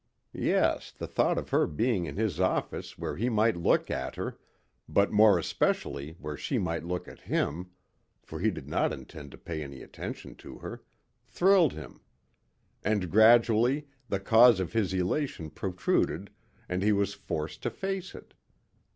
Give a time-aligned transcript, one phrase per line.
[0.33, 4.39] Yes, the thought of her being in his office where he might look at her,
[4.89, 7.69] but more especially where she might look at him
[8.23, 10.81] for he did not intend to pay any attention to her
[11.27, 12.01] thrilled him.
[12.83, 16.31] And gradually the cause of his elation protruded
[16.67, 18.33] and he was forced to face it.